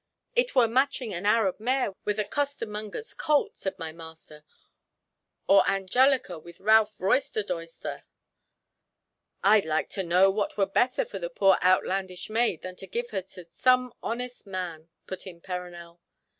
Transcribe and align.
"'It 0.35 0.55
were 0.55 0.67
matching 0.67 1.13
an 1.13 1.27
Arab 1.27 1.59
mare 1.59 1.93
with 2.05 2.17
a 2.17 2.25
costard 2.25 2.67
monger's 2.69 3.13
colt,' 3.13 3.55
said 3.55 3.77
my 3.77 3.91
master, 3.91 4.43
'or 5.45 5.61
Angelica 5.69 6.39
with 6.39 6.59
Ralph 6.59 6.97
Roisterdoister.'" 6.97 8.01
"I'd 9.43 9.65
like 9.65 9.89
to 9.89 10.01
know 10.01 10.31
what 10.31 10.57
were 10.57 10.65
better 10.65 11.05
for 11.05 11.19
the 11.19 11.29
poor 11.29 11.55
outlandish 11.61 12.31
maid 12.31 12.63
than 12.63 12.77
to 12.77 12.87
give 12.87 13.11
her 13.11 13.21
to 13.21 13.45
some 13.51 13.93
honest 14.01 14.47
man," 14.47 14.89
put 15.05 15.27
in 15.27 15.39
Perronel. 15.39 15.99